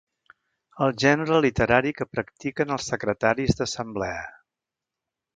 [0.85, 4.25] El gènere literari que practiquen els secretaris d'assemblea.